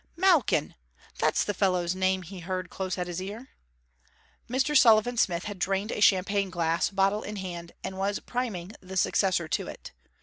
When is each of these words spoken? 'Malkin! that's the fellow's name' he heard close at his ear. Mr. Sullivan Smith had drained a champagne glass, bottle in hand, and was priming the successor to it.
'Malkin! 0.15 0.73
that's 1.19 1.43
the 1.43 1.53
fellow's 1.53 1.93
name' 1.93 2.23
he 2.23 2.39
heard 2.39 2.71
close 2.71 2.97
at 2.97 3.05
his 3.05 3.21
ear. 3.21 3.49
Mr. 4.49 4.75
Sullivan 4.75 5.15
Smith 5.15 5.43
had 5.43 5.59
drained 5.59 5.91
a 5.91 5.99
champagne 6.01 6.49
glass, 6.49 6.89
bottle 6.89 7.21
in 7.21 7.35
hand, 7.35 7.73
and 7.83 7.99
was 7.99 8.19
priming 8.19 8.71
the 8.81 8.97
successor 8.97 9.47
to 9.49 9.67
it. 9.67 9.91